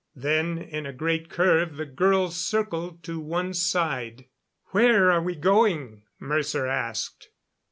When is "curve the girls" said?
1.29-2.35